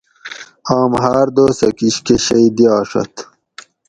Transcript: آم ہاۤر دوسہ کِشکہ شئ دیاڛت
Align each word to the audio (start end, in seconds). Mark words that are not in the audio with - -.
آم 0.75 0.91
ہاۤر 1.03 1.27
دوسہ 1.35 1.67
کِشکہ 1.77 2.15
شئ 2.25 2.45
دیاڛت 2.55 3.15